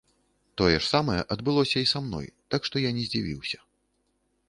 Тое 0.61 0.71
ж 0.75 0.79
самае 0.93 1.17
адбылося 1.35 1.77
і 1.83 1.89
са 1.93 2.03
мной, 2.09 2.27
так 2.55 2.61
што 2.71 2.75
я 2.89 2.97
не 3.01 3.07
здзівіўся. 3.11 3.59